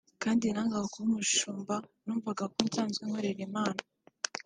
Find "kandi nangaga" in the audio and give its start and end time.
0.23-0.87